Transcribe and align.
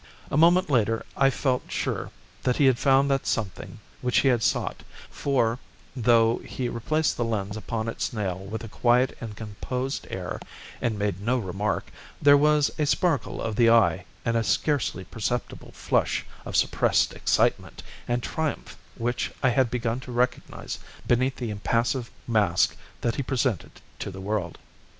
A 0.31 0.35
moment 0.35 0.67
later 0.67 1.05
I 1.15 1.29
felt 1.29 1.61
sure 1.67 2.09
that 2.41 2.55
he 2.55 2.65
had 2.65 2.79
found 2.79 3.07
that 3.11 3.27
something 3.27 3.79
which 4.01 4.21
he 4.21 4.29
had 4.29 4.41
sought, 4.41 4.81
for, 5.11 5.59
though 5.95 6.37
he 6.39 6.69
replaced 6.69 7.17
the 7.17 7.23
lens 7.23 7.55
upon 7.55 7.87
its 7.87 8.11
nail 8.11 8.39
with 8.39 8.63
a 8.63 8.67
quiet 8.67 9.15
and 9.21 9.35
composed 9.37 10.07
air 10.09 10.39
and 10.81 10.97
made 10.97 11.21
no 11.21 11.37
remark, 11.37 11.91
there 12.19 12.35
was 12.35 12.71
a 12.79 12.87
sparkle 12.87 13.39
of 13.39 13.55
the 13.55 13.69
eye 13.69 14.05
and 14.25 14.35
a 14.35 14.43
scarcely 14.43 15.03
perceptible 15.05 15.71
flush 15.73 16.25
of 16.47 16.55
suppressed 16.55 17.13
excitement 17.13 17.83
and 18.07 18.23
triumph 18.23 18.77
which 18.97 19.31
I 19.43 19.49
had 19.49 19.69
begun 19.69 19.99
to 19.99 20.11
recognise 20.11 20.79
beneath 21.05 21.35
the 21.35 21.51
impassive 21.51 22.09
mask 22.27 22.75
that 23.01 23.17
he 23.17 23.21
presented 23.21 23.73
to 23.99 24.09
the 24.09 24.19
world. 24.21 24.57